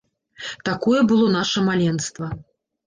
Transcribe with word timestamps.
Такое 0.71 1.03
было 1.11 1.29
наша 1.37 1.61
маленства. 1.69 2.33